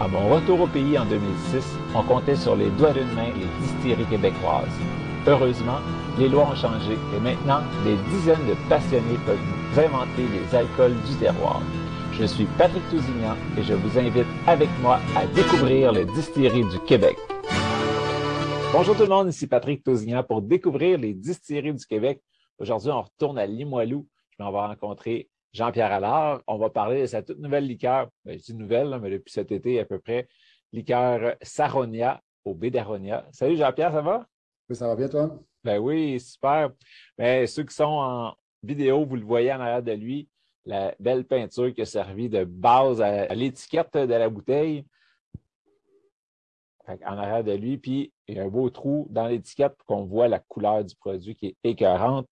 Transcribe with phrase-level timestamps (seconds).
[0.00, 1.62] À mon retour au pays en 2006,
[1.94, 4.64] on comptait sur les doigts d'une main les distilleries québécoises.
[5.26, 5.76] Heureusement,
[6.18, 10.96] les lois ont changé et maintenant, des dizaines de passionnés peuvent vous inventer les alcools
[11.02, 11.60] du terroir.
[12.14, 16.78] Je suis Patrick Tousignan et je vous invite avec moi à découvrir les distilleries du
[16.86, 17.18] Québec.
[18.72, 22.22] Bonjour tout le monde, ici Patrick Tousignan pour découvrir les distilleries du Québec.
[22.58, 24.06] Aujourd'hui, on retourne à Limoilou.
[24.38, 26.42] Je vais rencontrer Jean-Pierre Allard.
[26.46, 28.08] On va parler de sa toute nouvelle liqueur.
[28.24, 30.28] Ben, je dis nouvelle, mais depuis cet été à peu près.
[30.72, 33.26] Liqueur Saronia au Bédaronia.
[33.32, 34.26] Salut Jean-Pierre, ça va?
[34.68, 35.38] Oui, ça va bien toi?
[35.64, 36.70] Ben oui, super.
[37.18, 40.28] Ben, ceux qui sont en vidéo, vous le voyez en arrière de lui,
[40.64, 44.86] la belle peinture qui a servi de base à, l'étiquette de la bouteille.
[47.06, 50.04] En arrière de lui, puis il y a un beau trou dans l'étiquette pour qu'on
[50.04, 52.26] voit la couleur du produit qui est écœurante.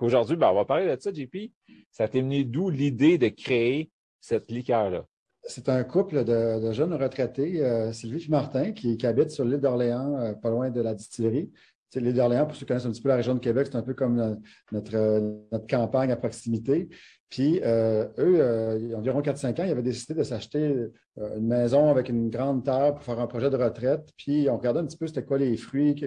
[0.00, 1.52] Aujourd'hui, ben, on va parler de ça, JP.
[1.90, 5.04] Ça t'est venu d'où l'idée de créer cette liqueur-là?
[5.44, 9.60] C'est un couple de, jeunes retraités, euh, Sylvie et Martin, qui, qui habitent sur l'île
[9.60, 11.50] d'Orléans, euh, pas loin de la distillerie.
[11.94, 13.82] L'île d'Orléans, pour ceux qui connaissent un petit peu la région de Québec, c'est un
[13.82, 14.38] peu comme
[14.72, 16.88] notre, notre campagne à proximité.
[17.30, 21.46] Puis eux, euh, il y a environ 4-5 ans, ils avaient décidé de s'acheter une
[21.46, 24.08] maison avec une grande terre pour faire un projet de retraite.
[24.16, 26.06] Puis on regardait un petit peu c'était quoi les fruits qui,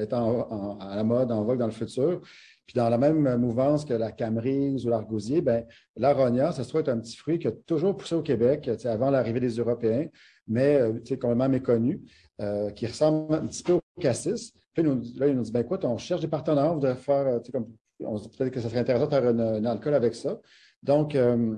[0.00, 2.20] étaient à la mode, en vogue dans le futur.
[2.66, 5.64] Puis dans la même mouvance que la camerise ou l'argousier, ben,
[5.96, 9.10] l'aronia, ça se trouve être un petit fruit qui a toujours poussé au Québec avant
[9.10, 10.06] l'arrivée des Européens,
[10.48, 10.80] mais
[11.20, 12.00] complètement méconnu,
[12.40, 14.54] euh, qui ressemble un petit peu au cassis.
[14.72, 17.38] Puis là, il nous dit, ben écoute, on cherche des partenaires, on voudrait faire, euh,
[17.52, 17.68] comme,
[18.00, 20.40] on se dit peut-être que ça serait intéressant de faire un alcool avec ça.
[20.82, 21.56] Donc, euh,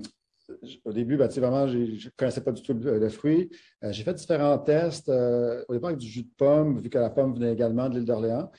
[0.84, 3.50] au début, ben, vraiment, je ne connaissais pas du tout le, fruit.
[3.82, 5.08] j'ai fait différents tests.
[5.08, 8.04] au départ, avec du jus de pomme, vu que la pomme venait également de l'île
[8.04, 8.50] d'Orléans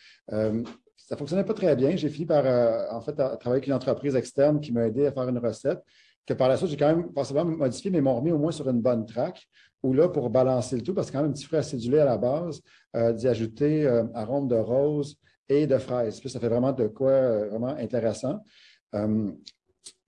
[1.07, 1.95] ça ne fonctionnait pas très bien.
[1.95, 2.43] J'ai fini par,
[2.91, 5.83] en fait, travailler avec une entreprise externe qui m'a aidé à faire une recette
[6.25, 8.67] que par la suite, j'ai quand même possiblement modifié, mais m'ont remis au moins sur
[8.69, 9.47] une bonne track.
[9.83, 12.05] Ou là, pour balancer le tout, parce que quand même un petit fruit acidulé à
[12.05, 12.59] la base,
[12.95, 16.19] euh, d'y ajouter euh, arôme de rose et de fraise.
[16.19, 18.39] Puis ça fait vraiment de quoi euh, vraiment intéressant.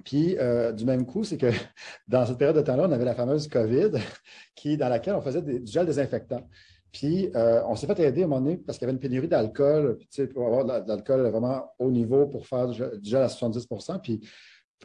[0.04, 0.36] puis,
[0.74, 1.52] du même coup, c'est que
[2.08, 3.92] dans cette période de temps-là, on avait la fameuse COVID,
[4.56, 6.50] qui, dans laquelle on faisait du gel désinfectant.
[6.92, 9.28] Puis, on s'est fait aider à un moment donné parce qu'il y avait une pénurie
[9.28, 10.00] d'alcool,
[10.34, 13.68] pour avoir de l'alcool vraiment haut niveau pour faire du gel à 70
[14.02, 14.22] Puis,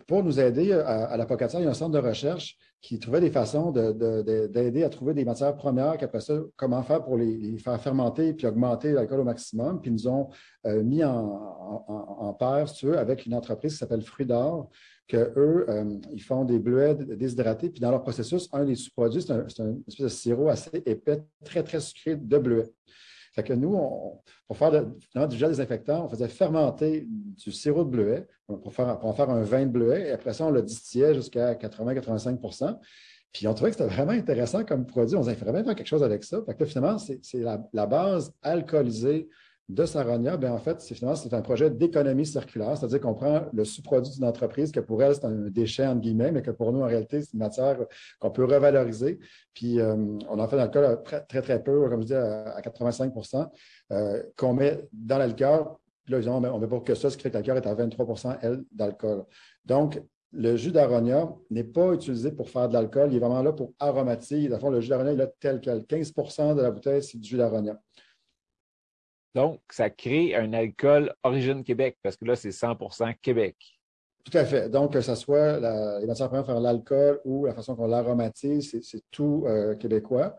[0.07, 3.21] pour nous aider à, à la il y a un centre de recherche qui trouvait
[3.21, 7.81] des façons d'aider à trouver des matières premières, qu'après ça, comment faire pour les, faire
[7.81, 9.81] fermenter puis augmenter l'alcool au maximum.
[9.81, 10.31] Puis nous ont
[10.67, 14.69] euh, mis en, paire, si avec une entreprise qui s'appelle Fruit d'Or,
[15.07, 17.71] qu'eux, euh, ils font des bleuets déshydratés.
[17.71, 21.63] Puis dans leur processus, un des sous-produits, c'est un, espèce de sirop assez épais, très,
[21.63, 22.73] très sucré de bleuet.
[23.33, 23.73] Fait que nous,
[24.47, 24.71] pour faire
[25.29, 29.31] du gel désinfectant, on faisait fermenter du sirop de bleuet pour, faire, pour en faire
[29.31, 30.09] un vin de bleuet.
[30.09, 32.79] Et après ça, on le distillait jusqu'à 80-85%
[33.33, 35.17] Puis on trouvait que c'était vraiment intéressant comme produit.
[35.17, 36.43] On il faudrait bien faire quelque chose avec ça.
[36.45, 37.21] Fait que finalement, c'est
[37.73, 39.29] la, base alcoolisée
[39.69, 43.65] de Saronia, bien, en fait, c'est c'est un projet d'économie circulaire, c'est-à-dire qu'on prend le
[43.65, 46.81] sous-produit d'une entreprise que pour elle, c'est un déchet, entre guillemets, mais que pour nous,
[46.81, 47.79] en réalité, c'est une matière
[48.19, 49.19] qu'on peut revaloriser.
[49.55, 49.95] Puis, euh,
[50.29, 53.49] on en fait dans l'alcool très, très peu, comme je dis, à, 85%
[53.93, 55.65] euh, qu'on met dans l'alcool.
[56.05, 57.67] Puis là, évidemment, on ne met pas que ça, ce qui fait que l'alcool est
[57.67, 59.25] à 23% elle, d'alcool.
[59.65, 63.53] Donc, le jus d'aronia n'est pas utilisé pour faire de l'alcool, il est vraiment là
[63.53, 64.49] pour aromatiser.
[64.49, 65.81] Le jus d'aronia, il est tel quel.
[65.81, 67.79] 15% de la bouteille, c'est du jus d'aronia.
[69.35, 73.57] Donc, ça crée un alcool origine Québec, parce que là, c'est 100% Québec.
[74.25, 74.69] Tout à fait.
[74.69, 75.59] Donc, que ce soit
[76.01, 80.37] les matières premières faire l'alcool ou la façon qu'on l'aromatise, c'est tout euh, québécois.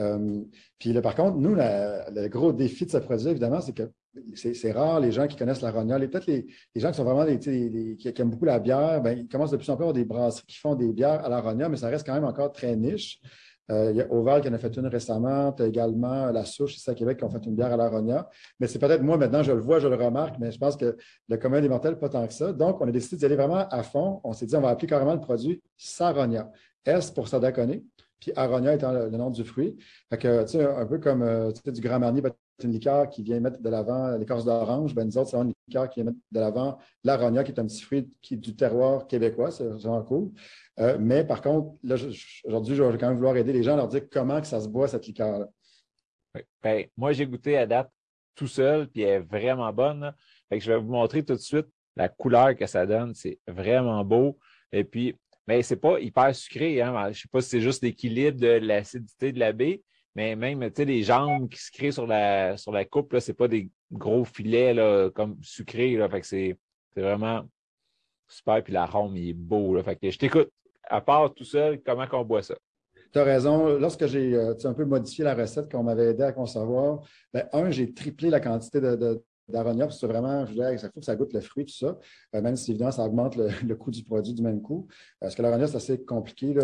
[0.00, 0.42] Euh,
[0.78, 3.90] puis là, par contre, nous, le gros défi de ce produit, évidemment, c'est que
[4.34, 6.46] c'est rare les gens qui connaissent la et Peut-être les,
[6.76, 9.76] gens qui sont vraiment qui, aiment beaucoup la bière, ben, ils commencent de plus en
[9.76, 12.14] plus à avoir des brasseries qui font des bières à la mais ça reste quand
[12.14, 13.20] même encore très niche.
[13.72, 15.52] Euh, il y a Oval qui en a fait une récemment.
[15.52, 18.28] Tu as également La Souche ici à Québec qui ont fait une bière à l'Aronia.
[18.60, 20.96] Mais c'est peut-être moi maintenant, je le vois, je le remarque, mais je pense que
[21.28, 22.52] le commun des mortels, pas tant que ça.
[22.52, 24.20] Donc, on a décidé d'y aller vraiment à fond.
[24.24, 26.50] On s'est dit, on va appeler carrément le produit Saronia.
[26.84, 27.84] S pour Sadaconé,
[28.18, 29.76] puis Aronia étant le, nom du fruit.
[30.10, 32.22] Fait que, tu sais, un peu comme euh, du Grand Marnier,
[32.62, 34.94] une liqueur qui vient mettre de l'avant l'écorce d'orange.
[34.94, 37.66] Ben, nous autres, c'est une liqueur qui vient mettre de l'avant l'aronia, qui est un
[37.66, 39.50] petit fruit qui du terroir québécois.
[39.50, 40.30] C'est vraiment cool.
[40.78, 41.76] Euh, mais par contre,
[42.44, 44.60] aujourd'hui, je vais quand même vouloir aider les gens à leur dire comment que ça
[44.60, 45.48] se boit, cette liqueur-là.
[46.62, 47.90] Ben, moi, j'ai goûté à date
[48.34, 50.14] tout seul, puis elle est vraiment bonne.
[50.48, 51.66] Fait que je vais vous montrer tout de suite
[51.96, 53.14] la couleur que ça donne.
[53.14, 54.38] C'est vraiment beau.
[54.70, 55.14] Et puis,
[55.46, 56.80] mais c'est pas hyper sucré.
[56.80, 57.04] Hein?
[57.04, 59.82] Je ne sais pas si c'est juste l'équilibre de l'acidité de la baie,
[60.14, 63.30] mais même, tu sais, les jambes qui se créent sur la, sur la coupe, ce
[63.30, 65.96] n'est pas des gros filets là, comme sucrés.
[65.96, 66.58] Là, fait que c'est
[66.94, 67.44] vraiment
[68.28, 68.62] super.
[68.62, 69.74] Puis l'arôme, il est beau.
[69.74, 70.50] Là, fait je t'écoute.
[70.84, 72.56] À part tout seul, comment qu'on boit ça?
[73.12, 73.78] Tu as raison.
[73.78, 77.00] Lorsque j'ai euh, un peu modifié la recette qu'on m'avait aidé à concevoir,
[77.32, 81.06] ben, un, j'ai triplé la quantité de, d'aronia, c'est vraiment, je dirais, ça faut que
[81.06, 81.98] ça goûte le fruit, tout ça,
[82.34, 84.86] euh, même si évidemment, ça augmente le, coût du produit du même coup.
[85.20, 86.54] Parce que l'aronia, c'est assez compliqué.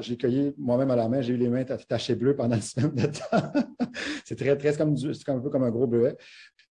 [0.00, 2.94] j'ai cueilli moi-même à la main, j'ai eu les mains tachées bleues pendant une semaine
[2.94, 3.52] de temps.
[4.24, 6.16] c'est très, très comme, comme un peu comme un gros bleuet.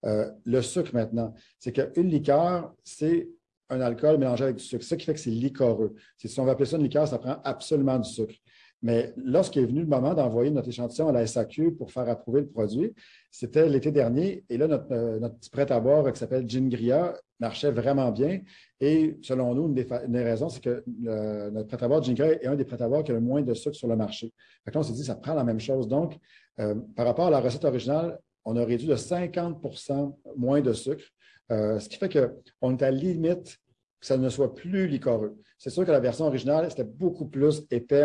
[0.05, 3.29] Euh, le sucre maintenant, c'est qu'une liqueur, c'est
[3.69, 4.83] un alcool mélangé avec du sucre.
[4.83, 5.95] C'est qui fait que c'est liquoreux.
[6.17, 8.33] Si on va appeler ça une liqueur, ça prend absolument du sucre.
[8.83, 12.41] Mais lorsqu'il est venu le moment d'envoyer notre échantillon à la SAQ pour faire approuver
[12.41, 12.93] le produit,
[13.29, 14.43] c'était l'été dernier.
[14.49, 18.39] Et là, notre, euh, petit prêt-à-boire qui s'appelle Gingria marchait vraiment bien.
[18.79, 20.83] Et selon nous, une des, raisons, c'est que
[21.51, 23.95] notre prêt-à-boire Gingria est un des prêt-à-boire qui a le moins de sucre sur le
[23.95, 24.33] marché.
[24.65, 25.87] Fait on s'est dit, ça prend la même chose.
[25.87, 26.17] Donc,
[26.59, 31.03] euh, par rapport à la recette originale, on a réduit de 50% moins de sucre,
[31.51, 33.57] euh, ce qui fait qu'on est à la limite
[33.99, 35.37] que ça ne soit plus liquoreux.
[35.59, 38.03] C'est sûr que la version originale, c'était beaucoup plus épais,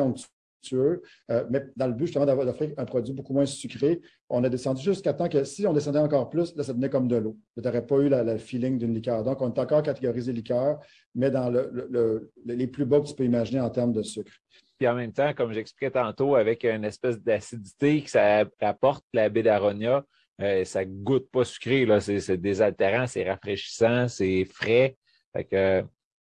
[0.72, 4.82] euh, mais dans le but justement d'offrir un produit beaucoup moins sucré, on a descendu
[4.82, 7.36] jusqu'à temps que si on descendait encore plus, là, ça devenait comme de l'eau.
[7.56, 9.22] Tu n'aurais pas eu le feeling d'une liqueur.
[9.22, 10.78] Donc, on est encore catégorisé liqueur,
[11.14, 14.32] mais dans le, les plus bas que tu peux imaginer en termes de sucre.
[14.78, 19.28] Puis en même temps, comme j'expliquais tantôt, avec une espèce d'acidité que ça apporte la
[19.28, 20.04] baie d'aronia,
[20.42, 21.86] euh, ça goûte pas sucré.
[22.00, 24.96] C'est désaltérant, c'est rafraîchissant, c'est frais.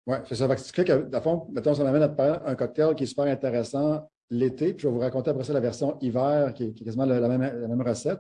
[0.07, 0.57] Oui, c'est ça.
[0.57, 4.07] Ce qui fait que, fond, mettons, ça m'amène à un cocktail qui est super intéressant
[4.29, 7.27] l'été, puis je vais vous raconter après ça la version hiver, qui est, quasiment la,
[7.27, 8.19] même, recette.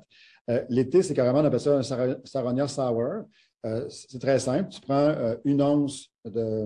[0.49, 1.83] Euh, l'été, c'est carrément, on appelle ça un
[2.25, 3.23] Saronia Sour.
[3.65, 4.69] Euh, c'est très simple.
[4.69, 6.65] Tu prends euh, une once de,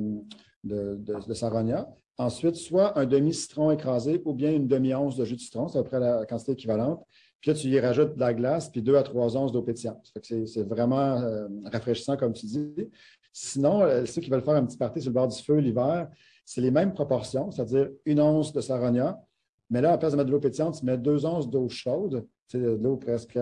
[0.63, 1.87] de, de, Saronia.
[2.17, 5.83] Ensuite, soit un demi-citron écrasé ou bien une demi-once de jus de citron, c'est à
[5.83, 7.03] peu près la quantité équivalente.
[7.39, 10.11] Puis là, tu y rajoutes de la glace, puis deux à trois onces d'eau pétillante.
[10.21, 11.19] C'est vraiment
[11.65, 12.89] rafraîchissant, comme tu dis.
[13.33, 16.09] Sinon, ceux qui veulent faire un petit party sur le bord du feu l'hiver,
[16.45, 19.21] c'est les mêmes proportions, c'est-à-dire une once de Saronia,
[19.69, 22.27] mais là, à place de mettre de l'eau pétillante, tu mets deux onces d'eau chaude,
[22.53, 23.39] de l'eau presque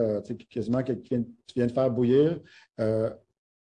[0.50, 1.26] quasiment que tu
[1.56, 2.40] viens de faire bouillir,
[2.80, 3.10] euh,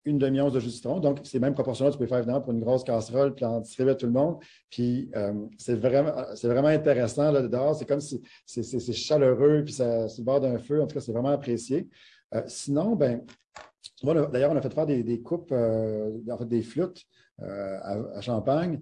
[0.04, 1.00] une demi-once de jus de citron.
[1.00, 3.92] Donc, ces mêmes proportions-là, tu peux faire évidemment pour une grosse casserole, puis en distribuer
[3.92, 4.38] à tout le monde.
[4.70, 7.76] Puis, euh, c'est vraiment, vraiment intéressant là, dehors.
[7.76, 10.82] C'est comme si c'est chaleureux, puis c'est le bord d'un feu.
[10.82, 11.88] En tout cas, c'est vraiment apprécié.
[12.34, 13.22] Euh, sinon, ben,
[14.02, 17.02] d'ailleurs, on a fait faire des, coupes, en fait, des flûtes
[17.40, 18.81] à, champagne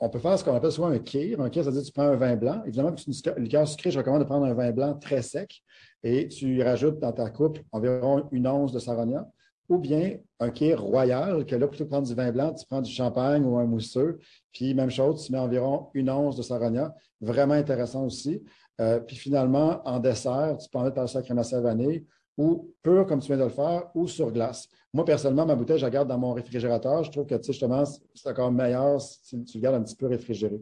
[0.00, 1.40] on peut faire ce qu'on appelle soit un kir.
[1.40, 2.62] Un kir, c'est-à-dire que tu prends un vin blanc.
[2.66, 5.62] Évidemment, c'est une liqueur sucrée, je recommande de prendre un vin blanc très sec
[6.02, 9.26] et tu rajoutes dans ta coupe environ une once de saronia
[9.68, 12.80] ou bien un kir royal, que là, plutôt que prendre du vin blanc, tu prends
[12.80, 14.18] du champagne ou un mousseux.
[14.52, 16.94] Puis, même chose, tu mets environ une once de saronia.
[17.20, 18.42] Vraiment intéressant aussi.
[18.80, 22.06] Euh, puis, finalement, en dessert, tu peux en mettre par la crème à vanille
[22.38, 24.68] ou pur, comme tu viens de le faire, ou sur glace.
[24.94, 27.02] Moi, personnellement, ma bouteille, je la garde dans mon réfrigérateur.
[27.02, 30.60] Je trouve que, justement, c'est encore meilleur si tu le gardes un petit peu réfrigéré.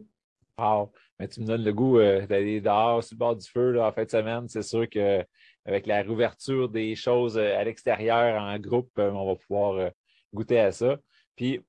[0.57, 0.91] Wow!
[1.19, 3.91] Mais tu me donnes le goût euh, d'aller dehors sur le bord du feu en
[3.91, 4.49] fin de semaine.
[4.49, 9.35] C'est sûr qu'avec la réouverture des choses euh, à l'extérieur en groupe, euh, on va
[9.35, 9.91] pouvoir
[10.33, 10.97] goûter à ça.
[11.35, 11.61] Puis,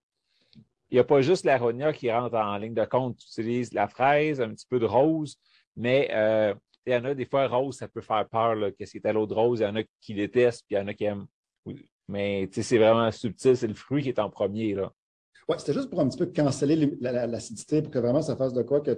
[0.90, 3.18] il n'y a pas juste l'aronia qui rentre en ligne de compte.
[3.18, 5.36] Tu utilises la fraise, un petit peu de rose,
[5.76, 6.08] mais
[6.88, 8.56] il y en a des fois, rose, ça peut faire peur.
[8.76, 9.60] Qu'est-ce qui est à l'eau de rose?
[9.60, 11.26] Il y en a qui détestent, puis il y en a qui aiment.
[12.08, 14.74] Mais c'est vraiment subtil, c'est le fruit qui est en premier.
[14.74, 14.92] Là.
[15.48, 18.62] Oui, c'était juste pour un petit peu canceller l'acidité pour que vraiment ça fasse de
[18.62, 18.96] quoi que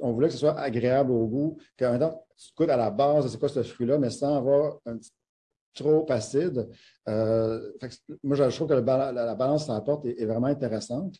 [0.00, 3.30] on voulait que ce soit agréable au goût, que maintenant tu goûtes à la base
[3.30, 5.12] c'est quoi ce fruit-là, mais sans avoir un petit
[5.74, 6.68] trop acide.
[7.08, 7.72] Euh,
[8.22, 11.16] moi, je trouve que la, balance que ça apporte est, vraiment intéressante.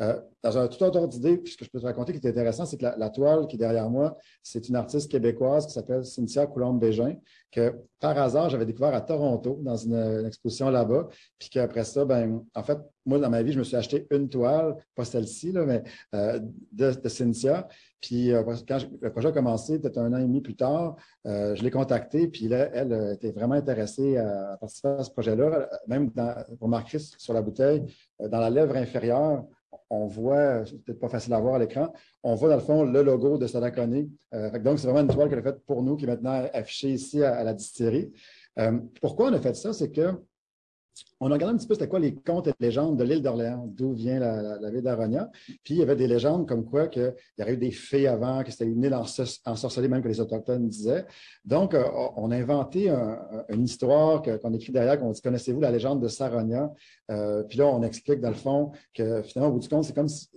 [0.00, 2.66] Euh, dans un tout autre d'idée, ce que je peux te raconter qui est intéressant,
[2.66, 6.46] c'est que la, toile qui est derrière moi, c'est une artiste québécoise qui s'appelle Cynthia
[6.46, 7.16] Coulombe-Bégin,
[7.52, 11.08] que par hasard, j'avais découvert à Toronto dans une, exposition là-bas.
[11.38, 14.28] Puis qu'après ça, ben, en fait, moi, dans ma vie, je me suis acheté une
[14.28, 15.84] toile, pas celle-ci, mais
[16.14, 16.40] euh,
[16.72, 17.68] de, Cynthia.
[18.00, 21.62] Puis euh, quand le projet a commencé, peut-être un an et demi plus tard, je
[21.62, 25.70] l'ai contactée, puis là, elle était vraiment intéressée à, participer à ce projet-là.
[25.86, 27.82] Même dans, pour marquer sur la bouteille,
[28.18, 29.44] dans la lèvre inférieure,
[29.90, 32.84] on voit, c'est peut-être pas facile à voir à l'écran, on voit dans le fond
[32.84, 34.10] le logo de Sadakone.
[34.32, 36.90] Euh, donc, c'est vraiment une toile qu'elle a faite pour nous, qui est maintenant affichée
[36.90, 38.12] ici à, la distillerie.
[38.58, 39.72] Euh, pourquoi on a fait ça?
[39.72, 40.12] C'est que
[41.20, 43.66] on a regardé un petit peu c'était quoi les contes et légendes de l'île d'Orléans,
[43.66, 45.30] d'où vient la, ville d'Aronia.
[45.62, 48.42] Puis il y avait des légendes comme quoi qu'il y aurait eu des fées avant,
[48.42, 51.06] que c'était une île ensorcelée, même que les Autochtones disaient.
[51.44, 51.84] Donc, euh,
[52.16, 52.90] on a inventé
[53.48, 56.72] une histoire qu'on écrit derrière, qu'on dit Connaissez-vous la légende de Saronia?
[57.10, 59.94] Euh, Puis là, on explique dans le fond que finalement, au bout du compte, c'est
[59.94, 60.28] comme si,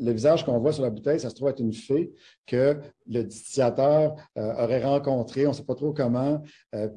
[0.00, 2.10] le visage qu'on voit sur la bouteille, ça se trouve être une fée
[2.46, 6.42] que le distillateur euh, aurait rencontré, on ne sait pas trop comment,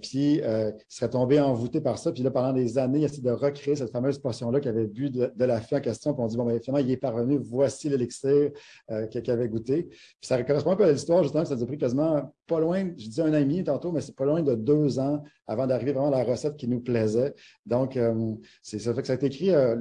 [0.01, 2.11] puis il serait tombé envoûté par ça.
[2.11, 5.09] Puis là, pendant des années, il essaie de recréer cette fameuse potion-là qu'il avait bu
[5.09, 6.13] de, la fée en question.
[6.13, 8.51] Puis on dit, bon, ben, finalement, il est parvenu, voici l'élixir
[8.91, 9.83] euh, qu'il avait goûté.
[9.83, 12.91] Puis ça correspond un peu à l'histoire, justement, que ça a pris quasiment pas loin,
[12.97, 16.11] je dis un demi tantôt, mais c'est pas loin de deux ans avant d'arriver vraiment
[16.11, 17.33] à la recette qui nous plaisait.
[17.65, 19.75] Donc, euh, ça fait que ça a été écrit, euh,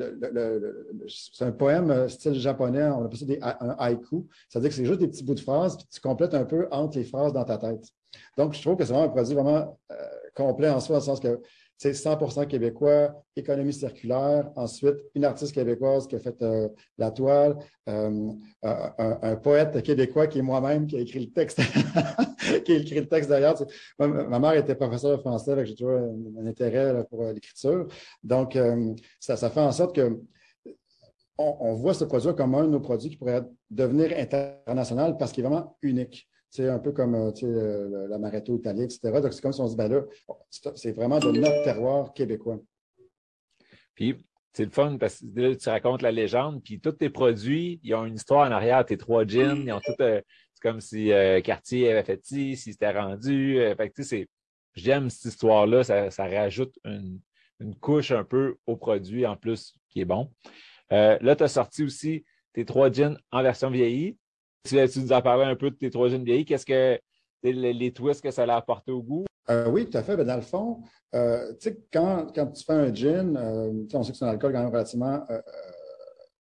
[1.08, 4.26] c'est un poème style japonais, on appelle ça des, un haïku.
[4.48, 6.98] C'est-à-dire que c'est juste des petits bouts de phrases, puis tu complètes un peu entre
[6.98, 7.84] les phrases dans ta tête.
[8.37, 9.78] Donc, je trouve que c'est vraiment un produit vraiment
[10.38, 11.40] complet en soi, dans le sens que
[11.78, 14.50] c'est 100% québécois, économie circulaire.
[14.56, 16.68] Ensuite, une artiste québécoise qui a fait euh,
[16.99, 17.56] la toile,
[17.88, 18.32] euh,
[18.64, 21.61] un, poète québécois qui est moi-même, qui a écrit le texte,
[22.64, 23.54] qui a écrit le texte d'ailleurs.
[24.00, 27.87] Ma, mère était professeure de français, donc j'ai toujours un, intérêt pour euh, l'écriture.
[28.25, 28.58] Donc,
[29.20, 30.20] ça, fait en sorte que
[31.38, 35.44] on, voit ce produit comme un de nos produits qui pourrait devenir international parce qu'il
[35.44, 36.27] est vraiment unique.
[36.50, 39.00] C'est un peu comme euh, l'amaretto italien, etc.
[39.21, 40.02] Donc, c'est comme si on se dit, ben là,
[40.75, 42.59] c'est vraiment de notre terroir québécois.
[43.95, 44.17] Puis,
[44.55, 47.95] c'est le fun parce que là, tu racontes la légende, puis tous tes produits, ils
[47.95, 48.85] ont une histoire en arrière.
[48.85, 49.81] Tes trois jeans, ils ont.
[50.00, 50.23] Euh,
[50.55, 53.61] c'est comme si euh, Cartier avait fait ci, si c'était rendu.
[53.76, 54.26] fait tu sais,
[54.75, 55.85] j'aime cette histoire-là.
[55.85, 57.21] Ça, rajoute une,
[57.61, 60.33] une, couche un peu au produit en plus qui est bon.
[60.90, 62.25] là, tu as sorti aussi
[62.55, 64.17] tes trois jeans en version vieillie.
[64.65, 66.45] Tu, nous as parlé un peu de tes trois jeunes vieillis.
[66.45, 66.99] Qu'est-ce que
[67.43, 69.25] les, twists que ça a apporté au goût?
[69.50, 70.17] Euh, oui, tout à fait.
[70.17, 70.83] Ben, dans le fond,
[71.15, 71.53] euh,
[71.93, 75.25] quand, tu fais un gin, euh, on sait que c'est un alcool quand même relativement.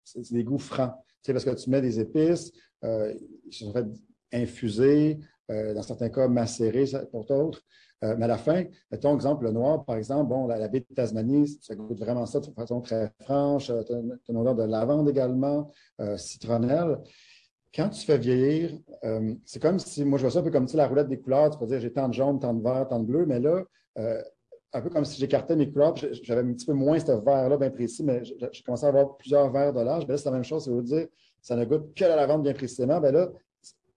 [0.04, 0.92] c'est des goûts francs.
[1.26, 3.86] Parce que tu mets des épices, ils sont fait
[4.32, 5.18] infuser,
[5.48, 7.62] dans certains cas macérés pour d'autres.
[8.02, 11.58] mais à la fin, mettons exemple le noir, par exemple, bon, la, baie de Tasmanie,
[11.60, 13.66] ça goûte vraiment ça de façon très franche.
[13.66, 15.70] Tu as, une odeur de lavande également,
[16.16, 16.98] citronnelle
[17.74, 20.66] quand tu fais vieillir, euh, c'est comme si, moi je vois ça un peu comme
[20.74, 23.00] la roulette des couleurs, tu peux dire j'ai tant de jaune, tant de vert, tant
[23.00, 23.62] de bleu, mais là,
[23.98, 24.22] euh,
[24.74, 27.70] un peu comme si j'écartais mes couleurs, j'avais un petit peu moins ce vert-là bien
[27.70, 30.06] précis, mais j'ai commencé à avoir plusieurs verts de l'âge.
[30.06, 31.06] Ben là, c'est la même chose, ça veut dire
[31.40, 33.00] ça ne goûte que la lavande bien précisément.
[33.00, 33.28] Ben là,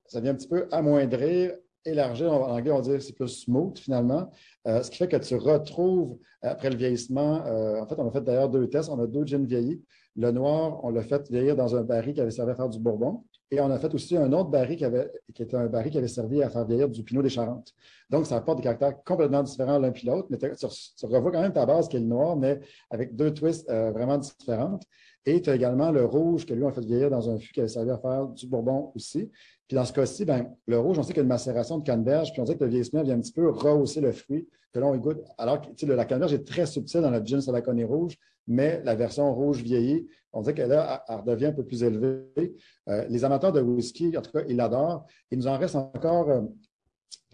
[0.07, 1.55] ça vient un petit peu amoindrir,
[1.85, 2.33] élargir.
[2.33, 4.31] En anglais, on dire c'est plus smooth finalement.
[4.67, 7.43] Euh, ce qui fait que tu retrouves, après le vieillissement,
[7.81, 8.89] en fait, on a fait d'ailleurs deux tests.
[8.89, 9.81] On a deux gins vieillis.
[10.15, 12.79] Le noir, on l'a fait vieillir dans un baril qui avait servi à faire du
[12.79, 13.23] bourbon.
[13.51, 16.07] Et on a fait aussi un autre baril qui, avait, était un baril qui avait
[16.07, 17.73] servi à faire vieillir du pinot des Charentes.
[18.09, 21.53] Donc, ça apporte des caractères complètement différents l'un puis l'autre, mais tu, revois quand même
[21.53, 22.59] ta base qui est le noir, mais
[22.89, 24.83] avec deux twists euh, vraiment différentes.
[25.25, 27.51] Et tu as également le rouge que lui, on a fait vieillir dans un fût
[27.51, 29.31] qui avait servi à faire du bourbon aussi.
[29.67, 31.83] Puis dans ce cas-ci, ben, le rouge, on sait qu'il y a une macération de
[31.83, 34.79] canneberge, puis on sait que le vieillissement vient un petit peu rehausser le fruit que
[34.79, 35.21] l'on goûte.
[35.37, 38.15] Alors que la canneberge est très subtile dans notre gin Salacone rouge,
[38.47, 42.55] mais la version rouge vieillie, on dit qu'elle elle redevient un peu plus élevée.
[42.89, 45.05] Euh, les amateurs de whisky, en tout cas, ils l'adorent.
[45.31, 46.41] Il nous en reste encore euh,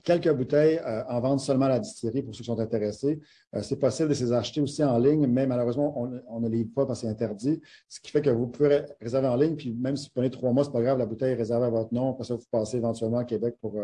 [0.04, 3.20] quelques bouteilles euh, en vente seulement à la distillerie pour ceux qui sont intéressés.
[3.62, 5.94] c'est possible de les acheter aussi en ligne, mais malheureusement,
[6.28, 7.62] on, ne les livre pas parce que c'est interdit.
[7.90, 10.52] Ce qui fait que vous pouvez réserver en ligne, puis même si vous prenez trois
[10.52, 12.12] mois, ce n'est pas grave, la bouteille est réservée à votre nom.
[12.12, 13.80] Après ça, vous passez éventuellement à Québec pour,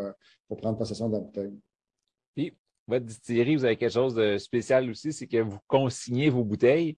[0.47, 1.53] pour prendre possession de la bouteille.
[2.35, 2.53] Puis,
[2.87, 6.97] votre distillerie, vous avez quelque chose de spécial aussi, c'est que vous consignez vos bouteilles.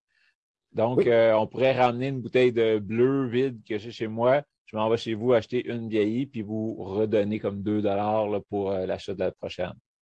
[0.72, 4.44] Donc, euh, on pourrait ramener une bouteille de bleu vide que j'ai chez moi.
[4.72, 8.72] Je m'en vais chez vous acheter une vieillie, puis vous redonner comme 2 dollars pour
[8.72, 9.74] euh, l'achat de la prochaine.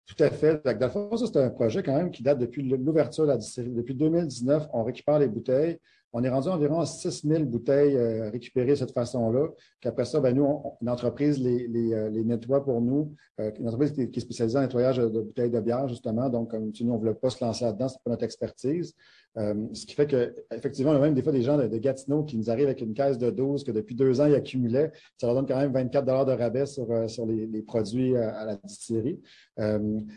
[0.06, 0.60] Tout à fait.
[0.64, 3.36] Dans le fond, ça, c'est un projet quand même qui date depuis l'ouverture de la
[3.36, 3.70] distillerie.
[3.70, 5.78] Depuis 2019, on récupère les bouteilles,
[6.12, 9.48] on est rendu environ à 6 000 bouteilles euh, récupérées de cette façon-là.
[9.80, 14.20] Qu'après ça, ben, nous, une entreprise les, les, nettoie pour nous, une entreprise qui, est
[14.20, 16.28] spécialisée en nettoyage de, bouteilles de bière, justement.
[16.28, 18.94] Donc, comme tu nous, on ne voulait pas se lancer là-dedans, c'est pas notre expertise.
[19.36, 22.36] ce qui fait que, effectivement, on a même des fois des gens de, Gatineau qui
[22.36, 24.92] nous arrivent avec une caisse de 12 que depuis deux ans, ils accumulaient.
[25.18, 26.86] Ça leur donne quand même 24 de rabais sur
[27.26, 29.20] les, produits à, la distillerie.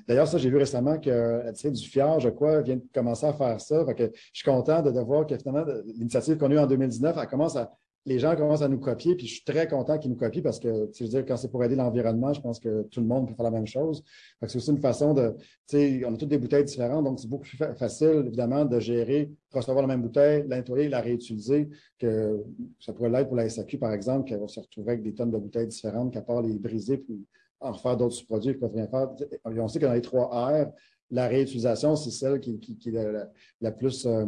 [0.08, 3.34] D'ailleurs, ça, j'ai vu récemment que la du Fiard, je crois, vient de commencer à
[3.34, 3.86] faire ça.
[3.98, 5.66] je suis content de, voir que finalement,
[5.98, 7.72] l'initiative qu'on a eue en 2019, elle commence à,
[8.06, 10.60] les gens commencent à nous copier, puis je suis très content qu'ils nous copient parce
[10.60, 13.34] que, tu dire, quand c'est pour aider l'environnement, je pense que tout le monde peut
[13.34, 14.04] faire la même chose.
[14.46, 15.34] C'est aussi une façon de,
[15.68, 18.80] tu sais, on a toutes des bouteilles différentes, donc c'est beaucoup plus facile, évidemment, de
[18.80, 22.44] gérer, recevoir la même bouteille, la nettoyer, la réutiliser, que
[22.80, 25.32] ça pourrait l'être pour la SAQ, par exemple, qui va se retrouver avec des tonnes
[25.32, 27.26] de bouteilles différentes, qu'à part les briser, puis
[27.63, 29.10] en refaire d'autres produits, ils peuvent rien faire.
[29.46, 30.72] On sait que dans les trois R,
[31.10, 33.29] la réutilisation, c'est celle qui, est
[33.62, 34.25] la, plus euh,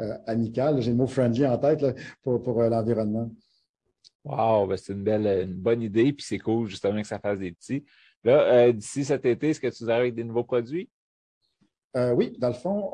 [0.00, 0.80] euh, amicale.
[0.80, 1.84] J'ai le mot friendly en tête
[2.22, 3.30] pour, euh, l'environnement.
[4.24, 7.38] Wow, ben, c'est une belle, une bonne idée, puis c'est cool justement que ça fasse
[7.38, 7.84] des petits.
[8.22, 10.88] Là, d'ici cet été, est-ce que tu arrives avec des nouveaux produits?
[12.14, 12.90] oui, dans le fond,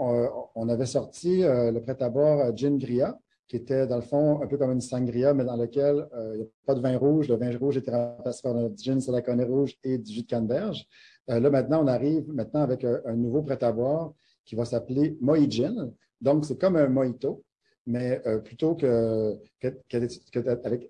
[0.54, 4.72] on, avait sorti le prêt-à-boire Gin Gria, qui était dans le fond un peu comme
[4.72, 7.28] une sangria, mais dans lequel il n'y a pas de vin rouge.
[7.28, 10.86] Le vin rouge était remplacé par un gin salaconé rouge et du jus de canneberge.
[11.30, 14.12] Euh, là, maintenant, on arrive maintenant avec un, nouveau prêt-à-boire
[14.44, 15.90] qui va s'appeler Mojin.
[16.20, 17.44] Donc, c'est comme un mojito,
[17.86, 19.36] mais euh, plutôt que,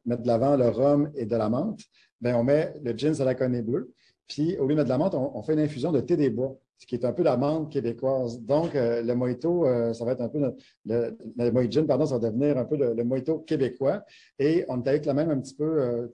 [0.05, 1.81] mettre de l'avant le rhum et de la menthe,
[2.21, 3.93] ben, on met le gin salaconé bleu.
[4.29, 6.31] Puis, au lieu de mettre de la menthe, on, fait une infusion de thé des
[6.31, 8.41] bois, ce qui est un peu la menthe québécoise.
[8.41, 10.41] Donc, euh, le mojito, ça va être un peu
[10.85, 14.05] le, le, mojin, pardon, ça va devenir un peu le, mojito québécois.
[14.39, 16.11] Et on est avec la même un petit peu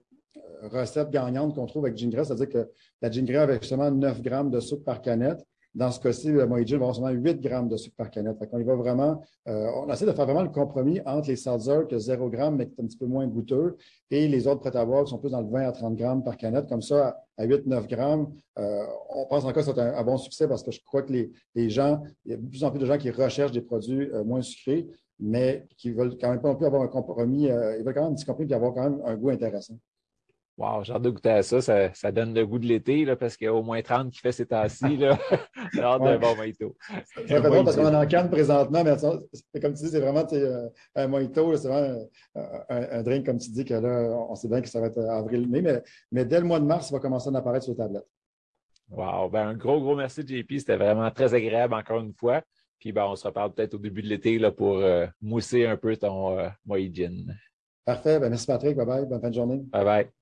[0.63, 4.61] recette gagnante qu'on trouve avec Gingras, c'est-à-dire que la Gingras avait seulement 9 grammes de
[4.61, 5.45] sucre par canette.
[5.75, 8.37] Dans ce cas-ci, le Moïdjin va avoir seulement 8 grammes de sucre par canette.
[8.53, 11.87] on y va vraiment, euh, on essaie de faire vraiment le compromis entre les seltzer
[11.89, 13.77] qui 0 grammes, mais qui est un petit peu moins goûteux,
[14.11, 16.23] et les autres prêts à boire qui sont plus dans le 20 à 30 grammes
[16.23, 16.69] par canette.
[16.69, 20.63] Comme ça, à 8-9 grammes, euh, on pense encore que c'est un, bon succès parce
[20.63, 21.13] que je crois que
[21.55, 24.11] les, gens, il y a de plus en plus de gens qui recherchent des produits
[24.13, 24.87] euh, moins sucrés,
[25.19, 28.13] mais qui veulent quand même pas non plus avoir un compromis, ils veulent quand même
[28.13, 29.79] un petit compromis et avoir quand même un goût intéressant.
[30.59, 31.61] Wow, j'ai hâte de goûter à ça.
[31.61, 32.13] ça.
[32.13, 34.47] donne le goût de l'été parce qu'il y a au moins 30 qui fait ces
[34.47, 34.99] temps-ci.
[35.73, 36.77] j'ai hâte d'un bon mojito.
[37.27, 38.95] C'est drôle parce qu'on en canne présentement, mais
[39.61, 41.57] comme tu dis, c'est vraiment euh, un mojito.
[41.57, 42.07] C'est vraiment
[42.69, 45.63] un, drink, comme tu dis, que là, on sait bien que ça va être avril-mai,
[45.63, 48.07] mais, mais dès le mois de mars, ça va commencer à apparaître sur les tablettes.
[48.91, 50.59] Wow, ben un gros, gros merci, JP.
[50.59, 52.43] C'était vraiment très agréable encore une fois.
[52.79, 55.97] Puis ben, on se reparle peut-être au début de l'été pour euh, mousser un peu
[55.97, 56.49] ton euh,
[57.85, 58.21] Parfait.
[58.21, 58.77] Ben, merci Patrick.
[58.77, 59.07] Bye bye.
[59.07, 59.63] Bonne fin de journée.
[59.73, 60.22] Bye bye.